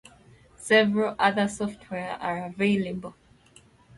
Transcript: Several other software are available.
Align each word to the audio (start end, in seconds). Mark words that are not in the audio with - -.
Several 0.57 1.15
other 1.19 1.47
software 1.47 2.13
are 2.19 2.45
available. 2.45 3.13